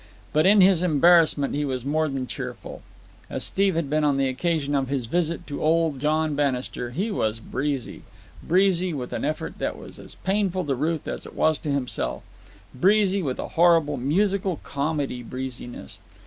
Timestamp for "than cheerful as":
2.09-3.43